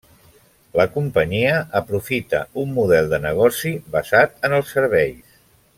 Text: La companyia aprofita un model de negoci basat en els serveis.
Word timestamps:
La 0.79 0.85
companyia 0.95 1.51
aprofita 1.81 2.41
un 2.63 2.73
model 2.79 3.13
de 3.13 3.19
negoci 3.29 3.75
basat 3.99 4.35
en 4.49 4.57
els 4.61 4.73
serveis. 4.79 5.43